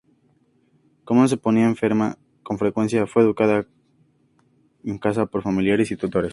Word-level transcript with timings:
Como 1.03 1.27
se 1.27 1.37
ponía 1.37 1.65
enferma 1.65 2.17
con 2.41 2.57
frecuencia, 2.57 3.05
fue 3.05 3.21
educada 3.21 3.67
en 4.83 4.97
casa 4.97 5.27
por 5.27 5.43
familiares 5.43 5.91
y 5.91 5.95
tutores. 5.95 6.29